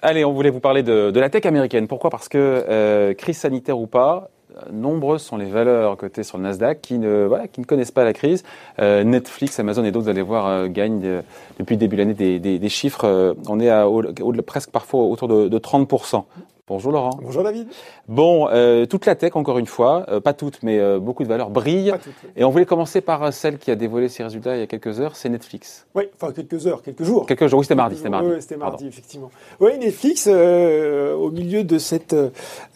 [0.00, 1.86] Allez, on voulait vous parler de, la tech américaine.
[1.86, 2.10] Pourquoi?
[2.10, 4.30] Parce que, euh, crise sanitaire ou pas,
[4.72, 7.28] nombreuses sont les valeurs cotées sur le Nasdaq qui ne,
[7.66, 8.42] connaissent pas la crise.
[8.80, 11.22] Euh, Netflix, Amazon et d'autres, vous allez voir, euh, gagnent
[11.58, 13.36] depuis le début de l'année des, chiffres.
[13.48, 16.24] On est presque parfois autour de 30%.
[16.68, 17.18] Bonjour Laurent.
[17.22, 17.66] Bonjour David.
[18.08, 21.28] Bon, euh, toute la tech, encore une fois, euh, pas toutes, mais euh, beaucoup de
[21.28, 21.94] valeurs brillent.
[22.02, 22.30] Toutes, oui.
[22.36, 25.00] Et on voulait commencer par celle qui a dévoilé ses résultats il y a quelques
[25.00, 25.86] heures, c'est Netflix.
[25.94, 27.24] Oui, enfin quelques heures, quelques jours.
[27.24, 27.96] Quelques jours, oui, c'était mardi.
[27.96, 29.30] C'était mardi, oui, c'était mardi effectivement.
[29.60, 32.14] Oui, Netflix, euh, au milieu de cette,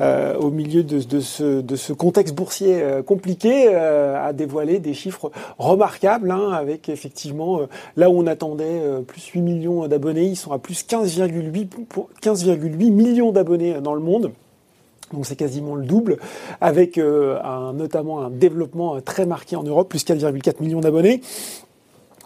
[0.01, 5.31] euh, au milieu de, de, ce, de ce contexte boursier compliqué, a dévoilé des chiffres
[5.59, 7.61] remarquables, hein, avec effectivement
[7.97, 11.69] là où on attendait plus 8 millions d'abonnés, ils sont à plus 15,8
[12.23, 14.33] 15,8 millions d'abonnés dans le monde.
[15.13, 16.17] Donc c'est quasiment le double,
[16.61, 17.39] avec euh,
[17.73, 21.21] notamment un développement très marqué en Europe, plus 4,4 millions d'abonnés.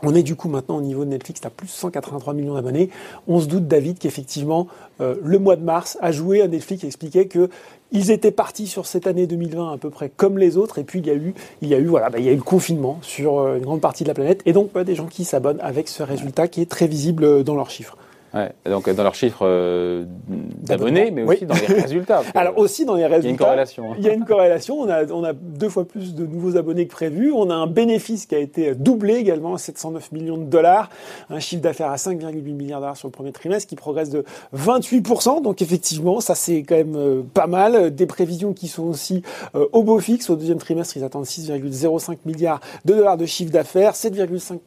[0.03, 2.91] On est du coup maintenant au niveau de Netflix à plus 183 millions d'abonnés.
[3.29, 4.69] On se doute, David, qu'effectivement,
[5.01, 7.49] euh, le mois de mars a joué à Netflix et expliquait que
[7.93, 10.99] ils étaient partis sur cette année 2020 à peu près comme les autres, et puis
[10.99, 12.43] il y a eu, il y a eu, voilà, bah, il y a eu le
[12.43, 15.25] confinement sur euh, une grande partie de la planète, et donc bah, des gens qui
[15.25, 17.97] s'abonnent avec ce résultat qui est très visible dans leurs chiffres.
[18.35, 21.47] Ouais, donc dans leurs chiffres euh, d'abonnés, mais aussi oui.
[21.47, 22.23] dans les résultats.
[22.35, 23.23] Alors aussi dans les résultats.
[23.23, 23.95] Il y a une corrélation.
[23.99, 24.81] Il y a une corrélation.
[24.81, 27.33] On a, on a deux fois plus de nouveaux abonnés que prévu.
[27.33, 30.91] On a un bénéfice qui a été doublé également à 709 millions de dollars.
[31.31, 34.25] Un chiffre d'affaires à 5,8 milliards de dollars sur le premier trimestre qui progresse de
[34.55, 35.43] 28%.
[35.43, 37.95] Donc effectivement, ça c'est quand même pas mal.
[37.95, 39.23] Des prévisions qui sont aussi
[39.55, 40.29] euh, au beau fixe.
[40.31, 44.59] Au deuxième trimestre, ils attendent 6,05 milliards de dollars de chiffre d'affaires, 7,5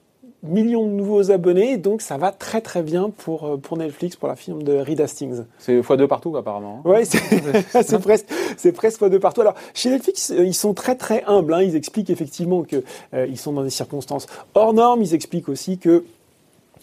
[0.44, 4.36] millions de nouveaux abonnés, donc ça va très très bien pour, pour Netflix, pour la
[4.36, 5.44] firme de Reed Hastings.
[5.58, 6.82] C'est x2 partout apparemment.
[6.86, 8.26] Oui, c'est presque,
[8.58, 9.42] c'est presque x2 partout.
[9.42, 11.54] Alors chez Netflix, ils sont très très humbles.
[11.54, 11.64] Hein.
[11.64, 15.02] Ils expliquent effectivement que euh, ils sont dans des circonstances hors normes.
[15.02, 16.04] Ils expliquent aussi que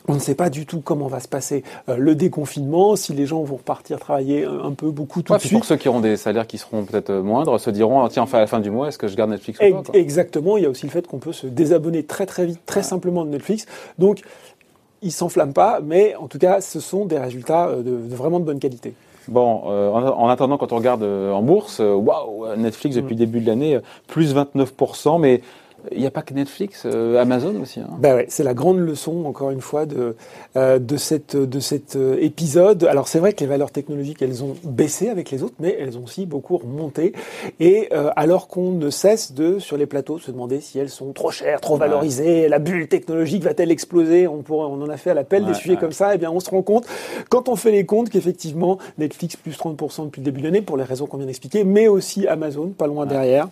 [0.08, 3.26] on ne sait pas du tout comment va se passer euh, le déconfinement, si les
[3.26, 5.52] gens vont repartir travailler un, peu, beaucoup tout ouais, de suite.
[5.52, 8.38] Pour ceux qui auront des salaires qui seront peut-être moindres, se diront ah, tiens, enfin
[8.38, 10.56] à la fin du mois, est-ce que je garde Netflix ou pas quoi Exactement.
[10.56, 12.84] Il y a aussi le fait qu'on peut se désabonner très très vite, très ouais.
[12.84, 13.66] simplement de Netflix.
[13.98, 14.20] Donc
[15.02, 18.44] ils s'enflamment pas, mais en tout cas, ce sont des résultats de, de vraiment de
[18.44, 18.94] bonne qualité.
[19.28, 23.18] Bon, euh, en, en, attendant, quand on regarde euh, en bourse, waouh, Netflix depuis mmh.
[23.18, 25.42] le début de l'année, plus 29%, mais
[25.92, 27.80] il n'y a pas que Netflix, euh, Amazon aussi.
[27.80, 27.88] Hein.
[27.98, 30.16] Ben ouais, c'est la grande leçon, encore une fois, de,
[30.56, 32.84] euh, de, cette, de cet euh, épisode.
[32.84, 35.98] Alors c'est vrai que les valeurs technologiques, elles ont baissé avec les autres, mais elles
[35.98, 37.12] ont aussi beaucoup remonté.
[37.60, 41.12] Et euh, alors qu'on ne cesse de, sur les plateaux, se demander si elles sont
[41.12, 42.48] trop chères, trop valorisées, ouais.
[42.48, 45.54] la bulle technologique va-t-elle exploser on, pourrait, on en a fait à l'appel ouais, des
[45.54, 46.12] sujets comme ça.
[46.12, 46.86] Et eh bien on se rend compte,
[47.28, 50.76] quand on fait les comptes, qu'effectivement, Netflix plus 30% depuis le début de l'année, pour
[50.76, 53.48] les raisons qu'on vient d'expliquer, mais aussi Amazon, pas loin derrière.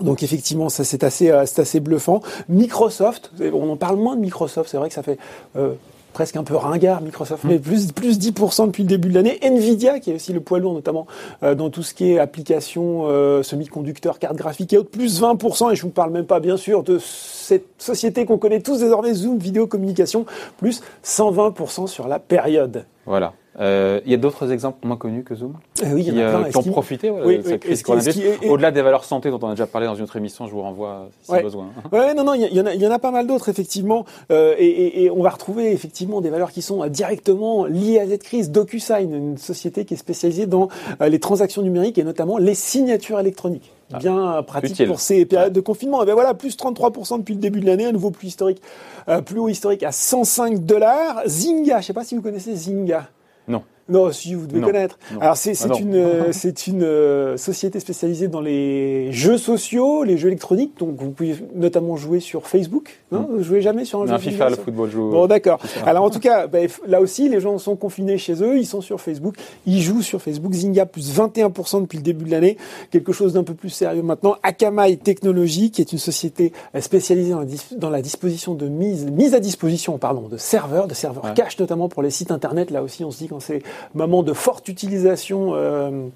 [0.00, 2.20] Donc effectivement, ça c'est assez, euh, c'est assez bluffant.
[2.48, 5.18] Microsoft, on en parle moins de Microsoft, c'est vrai que ça fait
[5.56, 5.74] euh,
[6.12, 7.48] presque un peu ringard Microsoft, mmh.
[7.48, 9.38] mais plus plus 10% depuis le début de l'année.
[9.42, 11.06] Nvidia qui est aussi le poids lourd notamment
[11.42, 15.72] euh, dans tout ce qui est application euh, semi-conducteurs, cartes graphiques et autres, plus 20%.
[15.72, 19.14] Et je vous parle même pas bien sûr de cette société qu'on connaît tous désormais,
[19.14, 20.26] Zoom Vidéo Communication,
[20.58, 22.84] plus 120% sur la période.
[23.06, 23.32] Voilà.
[23.58, 26.28] Euh, il y a d'autres exemples moins connus que Zoom euh, oui, il y en
[26.28, 28.38] a plein, qui ont profité oui, de cette crise coronavirus.
[28.48, 30.62] Au-delà des valeurs santé dont on a déjà parlé dans une autre émission, je vous
[30.62, 31.42] renvoie si ouais.
[31.42, 31.70] besoin.
[31.92, 34.04] Ouais, non, non, il y, en a, il y en a pas mal d'autres effectivement,
[34.30, 38.06] euh, et, et, et, on va retrouver effectivement des valeurs qui sont directement liées à
[38.06, 38.50] cette crise.
[38.52, 40.68] DocuSign, une société qui est spécialisée dans
[41.00, 44.86] euh, les transactions numériques et notamment les signatures électroniques bien ah, pratique utile.
[44.86, 46.02] pour ces périodes de confinement.
[46.02, 48.62] Et ben voilà, plus 33% depuis le début de l'année, un nouveau plus historique,
[49.08, 51.22] euh, plus haut historique à 105 dollars.
[51.26, 53.08] Zynga, je sais pas si vous connaissez Zynga.
[53.50, 53.64] Non.
[53.90, 54.66] Non, si vous devez non.
[54.66, 54.98] connaître.
[55.12, 55.20] Non.
[55.20, 60.28] Alors c'est ah une c'est une euh, société spécialisée dans les jeux sociaux, les jeux
[60.28, 60.78] électroniques.
[60.78, 63.00] Donc vous pouvez notamment jouer sur Facebook.
[63.12, 63.36] Non, mm.
[63.36, 65.10] vous jouez jamais sur un non, jeu FIFA, le football joue.
[65.10, 65.58] Bon d'accord.
[65.84, 68.80] Alors en tout cas, bah, là aussi les gens sont confinés chez eux, ils sont
[68.80, 69.34] sur Facebook,
[69.66, 70.52] ils jouent sur Facebook.
[70.52, 72.56] Zynga plus 21% depuis le début de l'année.
[72.90, 74.36] Quelque chose d'un peu plus sérieux maintenant.
[74.42, 77.46] Akamai Technologies, qui est une société spécialisée dans la,
[77.76, 81.34] dans la disposition de mise mise à disposition pardon de serveurs, de serveurs ouais.
[81.34, 82.70] cache notamment pour les sites internet.
[82.70, 83.62] Là aussi on se dit quand c'est
[83.94, 86.08] moment de forte utilisation euh,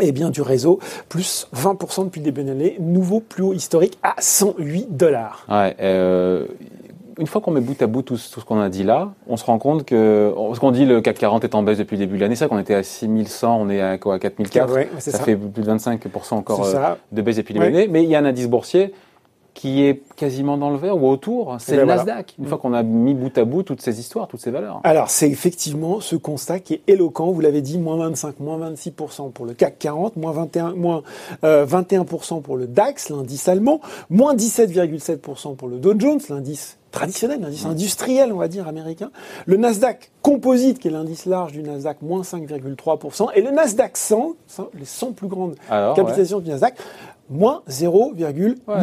[0.00, 3.98] eh bien, du réseau, plus 20% depuis le début de l'année, nouveau plus haut historique
[4.02, 5.46] à 108 dollars.
[5.48, 6.46] Ouais, euh,
[7.18, 9.36] une fois qu'on met bout à bout tout, tout ce qu'on a dit là, on
[9.36, 12.06] se rend compte que, ce qu'on dit, le CAC 40 est en baisse depuis le
[12.06, 14.72] début de l'année, c'est vrai qu'on était à 6100, on est à quoi, à 4004,
[14.72, 17.72] ouais, ça, ça, fait plus de 25% encore euh, de baisse depuis le début ouais.
[17.72, 18.94] de l'année, mais il y a un indice boursier
[19.54, 22.04] qui est quasiment dans le vert ou autour, c'est Eh le ben voilà.
[22.04, 22.34] Nasdaq.
[22.38, 24.80] Une fois qu'on a mis bout à bout toutes ces histoires, toutes ces valeurs.
[24.84, 27.30] Alors, c'est effectivement ce constat qui est éloquent.
[27.30, 31.02] Vous l'avez dit, moins 25, moins 26% pour le CAC 40, moins 21, moins,
[31.44, 37.40] euh, 21% pour le DAX, l'indice allemand, moins 17,7% pour le Dow Jones, l'indice traditionnel,
[37.40, 39.10] l'indice industriel, on va dire, américain.
[39.46, 43.28] Le Nasdaq Composite, qui est l'indice large du Nasdaq, moins 5,3%.
[43.34, 44.34] Et le Nasdaq 100,
[44.74, 46.74] les 100 plus grandes Alors, capitalisations du Nasdaq,
[47.30, 48.56] moins 0,8%.
[48.66, 48.74] Bah,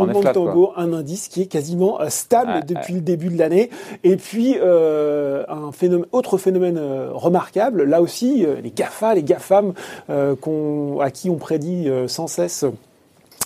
[0.00, 3.00] on est roulement de tambour, un indice qui est quasiment euh, stable Ouais, depuis le
[3.00, 3.70] début de l'année.
[4.02, 9.22] Et puis, euh, un phénomène, autre phénomène euh, remarquable, là aussi, euh, les GAFA, les
[9.22, 9.72] GAFAM,
[10.10, 12.64] euh, qu'on- à qui on prédit euh, sans cesse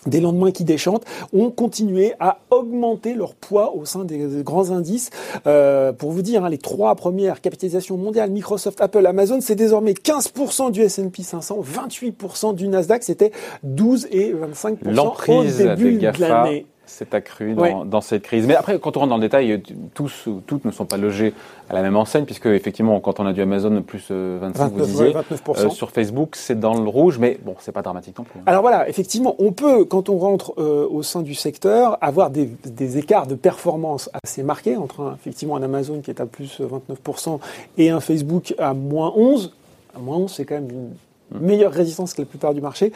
[0.06, 4.70] des lendemains qui déchantent, ont continué à augmenter leur poids au sein des, des grands
[4.70, 5.10] indices.
[5.46, 9.92] Euh, pour vous dire, hein, les trois premières capitalisations mondiales, Microsoft, Apple, Amazon, c'est désormais
[9.92, 13.32] 15% du S&P 500, 28% du Nasdaq, c'était
[13.62, 16.66] 12 et 25% au début des de l'année.
[16.86, 18.46] S'est accrue dans, cette crise.
[18.46, 19.62] Mais après, quand on rentre dans le détail,
[19.94, 21.34] tous ou toutes ne sont pas logés
[21.68, 24.78] à la même enseigne, puisque effectivement, quand on a du Amazon plus euh, 25, vous
[24.78, 25.66] 29, disiez, ouais, 29%.
[25.66, 28.38] euh, sur Facebook, c'est dans le rouge, mais bon, c'est pas dramatique non plus.
[28.38, 28.44] hein.
[28.46, 32.48] Alors voilà, effectivement, on peut, quand on rentre euh, au sein du secteur, avoir des,
[32.64, 36.60] des écarts de performance assez marqués entre un, effectivement un Amazon qui est à plus
[36.60, 37.40] 29%
[37.78, 39.52] et un Facebook à moins 11.
[39.94, 42.92] À moins 11, c'est quand même une meilleure résistance que la plupart du marché.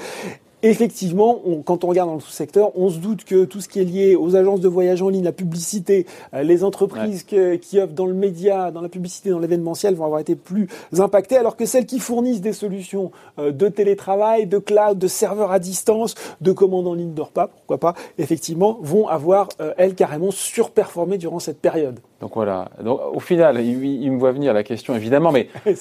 [0.63, 3.81] Effectivement, on- quand on regarde dans le sous-secteur, on se doute que tout ce qui
[3.81, 6.05] est lié aux agences de voyage en ligne, la publicité,
[6.35, 10.05] euh, les entreprises que- qui offrent dans le média, dans la publicité, dans l'événementiel vont
[10.05, 10.69] avoir été plus
[10.99, 15.51] impactées, alors que celles qui fournissent des solutions euh, de télétravail, de cloud, de serveurs
[15.51, 19.95] à distance, de commandes en ligne de repas, pourquoi pas, effectivement, vont avoir, euh, elles,
[19.95, 22.01] carrément surperformé durant cette période.
[22.21, 22.69] Donc voilà.
[22.85, 25.77] Donc, au final, il, il me voit venir la question, évidemment, mais elle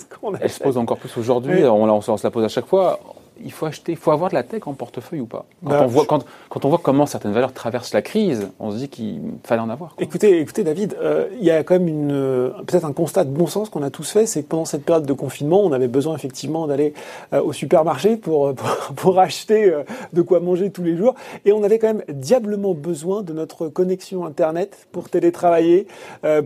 [0.50, 1.64] se pose encore plus aujourd'hui.
[1.64, 1.66] Oui.
[1.66, 2.98] On, on se la pose à chaque fois.
[3.44, 5.46] Il faut acheter, il faut avoir de la tech en portefeuille ou pas.
[5.64, 8.72] Quand, Bah, on voit, quand, quand on voit comment certaines valeurs traversent la crise, on
[8.72, 9.96] se dit qu'il fallait en avoir.
[9.96, 10.04] quoi.
[10.04, 13.30] Écoutez, écoutez David, euh, il y a quand même une euh, peut-être un constat de
[13.30, 15.88] bon sens qu'on a tous fait, c'est que pendant cette période de confinement, on avait
[15.88, 16.94] besoin effectivement d'aller
[17.34, 19.84] euh, au supermarché pour, pour pour acheter euh,
[20.14, 21.16] de quoi manger tous les jours,
[21.46, 25.88] et on avait quand même diablement besoin de notre connexion internet pour télétravailler,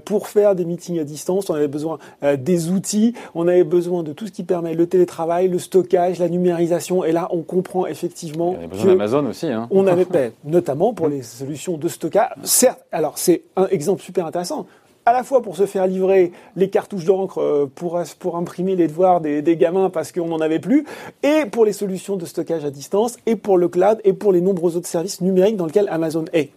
[0.06, 1.50] pour faire des meetings à distance.
[1.50, 1.98] On avait besoin
[2.38, 6.30] des outils, on avait besoin de tout ce qui permet le télétravail, le stockage, la
[6.30, 9.48] numérisation, et là on comprend effectivement Il y a besoin d'Amazon aussi.
[9.48, 9.68] Hein.
[9.72, 12.32] on avait fait, notamment pour les solutions de stockage.
[12.44, 14.66] Certes, alors c'est un exemple super intéressant.
[15.06, 18.88] À la fois pour se faire livrer les cartouches d'encre euh, pour, pour imprimer les
[18.88, 20.86] devoirs des, des gamins parce qu'on n'en avait plus,
[21.24, 24.40] et pour les solutions de stockage à distance, et pour le cloud, et pour les
[24.40, 26.52] nombreux autres services numériques dans lesquels Amazon est.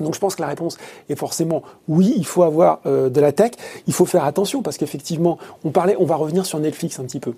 [0.00, 0.78] Donc je pense que la réponse
[1.08, 3.52] est forcément oui, il faut avoir euh, de la tech,
[3.86, 7.20] il faut faire attention parce qu'effectivement, on parlait, on va revenir sur Netflix un petit
[7.20, 7.34] peu.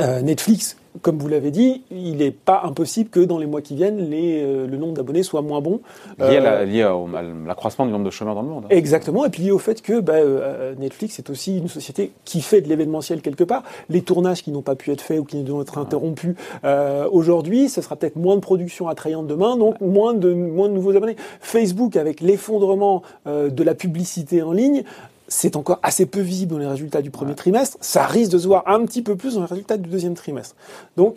[0.00, 3.74] Euh, Netflix, comme vous l'avez dit, il n'est pas impossible que dans les mois qui
[3.76, 5.80] viennent, les, euh, le nombre d'abonnés soit moins bon.
[6.18, 8.64] Lié, à Euh, la- lié au- à l'accroissement du nombre de chômeurs dans le monde.
[8.64, 8.68] hein.
[8.70, 12.40] Exactement, et puis lié au fait que bah, euh, Netflix est aussi une société qui
[12.40, 13.62] fait de l'événementiel quelque part.
[13.88, 17.68] Les tournages qui n'ont pas pu être faits ou qui doivent être interrompus euh, aujourd'hui,
[17.68, 21.16] ce sera peut-être moins de production attrayante demain, donc moins de moins de nouveaux abonnés.
[21.40, 24.82] Facebook avec l'effondrement euh, de la publicité en ligne.
[25.30, 27.78] C'est encore assez peu visible dans les résultats du premier trimestre.
[27.80, 30.56] Ça risque de se voir un petit peu plus dans les résultats du deuxième trimestre.
[30.96, 31.16] Donc,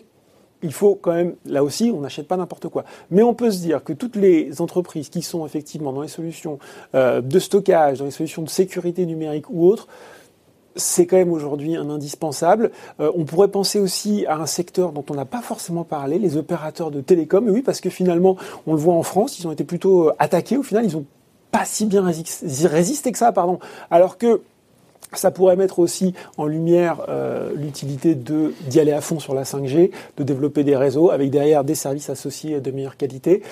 [0.61, 2.85] il faut quand même, là aussi, on n'achète pas n'importe quoi.
[3.11, 6.59] Mais on peut se dire que toutes les entreprises qui sont effectivement dans les solutions
[6.93, 9.87] euh, de stockage, dans les solutions de sécurité numérique ou autres,
[10.75, 12.71] c'est quand même aujourd'hui un indispensable.
[12.99, 16.37] Euh, on pourrait penser aussi à un secteur dont on n'a pas forcément parlé, les
[16.37, 17.47] opérateurs de télécom.
[17.47, 18.37] Et oui, parce que finalement,
[18.67, 20.57] on le voit en France, ils ont été plutôt euh, attaqués.
[20.57, 21.05] Au final, ils ont
[21.53, 23.59] pas si bien rési- résisté que ça, pardon.
[23.91, 24.41] Alors que
[25.13, 29.43] ça pourrait mettre aussi en lumière euh, l'utilité de d'y aller à fond sur la
[29.43, 33.43] 5G, de développer des réseaux avec derrière des services associés de meilleure qualité.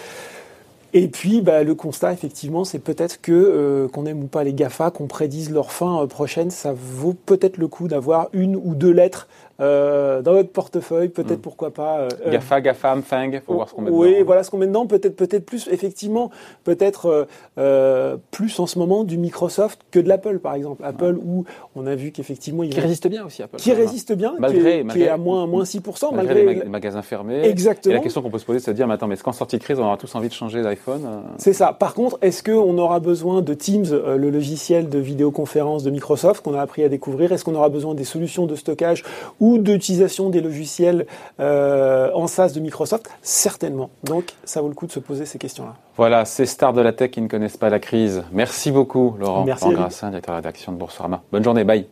[0.94, 4.54] Et puis, bah, le constat, effectivement, c'est peut-être que, euh, qu'on aime ou pas les
[4.54, 8.76] GAFA, qu'on prédise leur fin euh, prochaine, ça vaut peut-être le coup d'avoir une ou
[8.76, 9.28] deux lettres
[9.62, 11.42] euh, dans votre portefeuille, peut-être Mm.
[11.42, 12.00] pourquoi pas.
[12.00, 14.26] euh, euh, GAFA, GAFAM, FANG, faut voir ce qu'on met oui, dedans.
[14.26, 14.86] voilà ce qu'on met dedans.
[14.88, 16.32] Peut-être, peut-être plus, effectivement,
[16.64, 17.28] peut-être
[17.58, 20.84] euh, plus en ce moment du Microsoft que de l'Apple, par exemple.
[20.84, 23.58] Apple, où on a vu qu'effectivement, il Qui résiste bien aussi, Apple.
[23.58, 26.36] qui résiste bien, Malgré- qui, est, qui malgré- est à moins, moins 6%, Malgré, malgré,
[26.36, 27.46] les, mag- les magasins fermés.
[27.46, 27.94] Exactement.
[27.94, 29.32] Et la question qu'on peut se poser, c'est de dire, mais attends, mais est-ce qu'en
[29.32, 31.02] sortie de crise, on aura tous envie de changer d'iPhone
[31.38, 31.74] C'est ça.
[31.74, 33.86] Par contre, est-ce qu'on aura besoin de Teams,
[34.18, 37.32] le logiciel de vidéoconférence de Microsoft qu'on a appris à découvrir?
[37.32, 39.04] Est-ce qu'on aura besoin des solutions de stockage
[39.40, 41.06] ou d'utilisation des logiciels
[41.40, 43.90] euh, en SaaS de Microsoft Certainement.
[44.04, 45.76] Donc, ça vaut le coup de se poser ces questions-là.
[45.98, 48.24] Voilà, ces stars de la tech qui ne connaissent pas la crise.
[48.32, 49.70] Merci beaucoup, Laurent Merci.
[49.70, 51.22] Grassin, directeur de la rédaction de Boursorama.
[51.32, 51.88] Bonne journée, bye.